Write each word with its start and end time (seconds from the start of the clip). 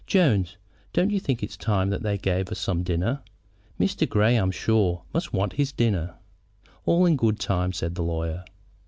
Jones, 0.07 0.57
don't 0.93 1.11
you 1.11 1.19
think 1.19 1.43
it 1.43 1.51
is 1.51 1.57
time 1.57 1.91
they 1.91 2.17
gave 2.17 2.49
us 2.49 2.57
some 2.57 2.81
dinner? 2.81 3.21
Mr. 3.79 4.09
Grey, 4.09 4.35
I'm 4.35 4.49
sure, 4.49 5.03
must 5.13 5.31
want 5.31 5.53
his 5.53 5.71
dinner." 5.71 6.15
"All 6.87 7.05
in 7.05 7.15
good 7.15 7.39
time," 7.39 7.71
said 7.71 7.93
the 7.93 8.01
lawyer. 8.01 8.43